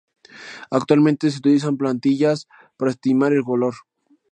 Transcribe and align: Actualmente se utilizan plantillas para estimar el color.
Actualmente 0.71 1.29
se 1.29 1.37
utilizan 1.37 1.77
plantillas 1.77 2.47
para 2.75 2.89
estimar 2.89 3.33
el 3.33 3.43
color. 3.43 3.75